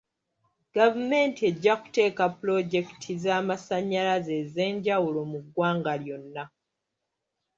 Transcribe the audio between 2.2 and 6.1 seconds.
pulojekiti z'amasanyalaze ez'enjawulo mu ggwanga